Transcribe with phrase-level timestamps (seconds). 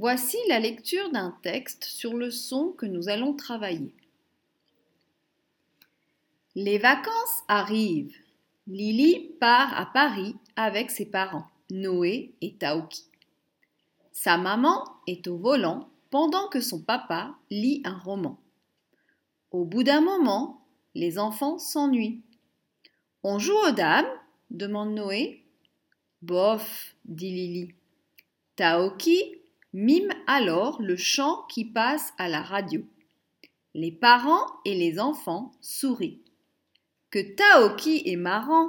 [0.00, 3.92] Voici la lecture d'un texte sur le son que nous allons travailler.
[6.54, 8.16] Les vacances arrivent.
[8.66, 13.04] Lily part à Paris avec ses parents, Noé et Taoki.
[14.10, 18.40] Sa maman est au volant pendant que son papa lit un roman.
[19.50, 22.22] Au bout d'un moment, les enfants s'ennuient.
[23.22, 24.08] On joue aux dames?
[24.48, 25.44] demande Noé.
[26.22, 27.74] Bof, dit Lily.
[28.56, 29.39] Taoki
[29.72, 32.82] mime alors le chant qui passe à la radio.
[33.74, 36.22] Les parents et les enfants sourient.
[37.10, 38.68] Que Taoki est marrant,